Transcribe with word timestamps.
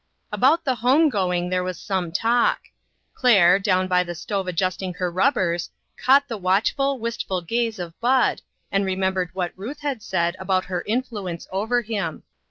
About 0.31 0.65
the 0.65 0.73
home 0.73 1.09
going 1.09 1.51
there 1.51 1.61
was 1.63 1.79
some 1.79 2.11
talk. 2.11 2.61
Claire, 3.13 3.59
down 3.59 3.87
by 3.87 4.03
the 4.03 4.15
stove 4.15 4.47
adjusting 4.47 4.95
her 4.95 5.11
rub 5.11 5.35
bers, 5.35 5.69
caught 5.95 6.27
the 6.27 6.39
watchful, 6.39 6.97
wistful 6.97 7.39
gaze 7.41 7.77
of 7.77 7.93
Bud, 7.99 8.41
and 8.71 8.83
remembered 8.83 9.29
what 9.33 9.53
Ruth 9.55 9.81
had 9.81 10.01
said 10.01 10.35
about 10.39 10.65
her 10.65 10.81
influence 10.87 11.47
over 11.51 11.83
him. 11.83 12.23